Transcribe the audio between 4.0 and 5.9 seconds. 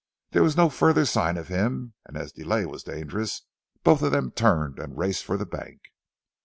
of them turned and raced for the bank.